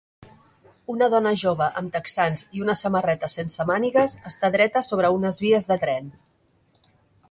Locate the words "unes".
5.21-5.45